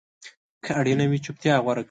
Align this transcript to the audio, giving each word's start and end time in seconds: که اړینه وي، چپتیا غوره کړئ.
که 0.63 0.71
اړینه 0.79 1.05
وي، 1.07 1.19
چپتیا 1.25 1.55
غوره 1.63 1.71
کړئ. 1.77 1.79